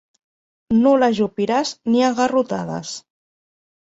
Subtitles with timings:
[0.77, 2.95] No l'ajupiràs ni a garrotades.